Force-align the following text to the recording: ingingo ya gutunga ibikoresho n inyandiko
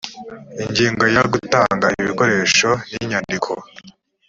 ingingo 0.63 1.03
ya 1.15 1.23
gutunga 1.33 1.87
ibikoresho 2.01 2.69
n 2.93 2.95
inyandiko 3.03 3.51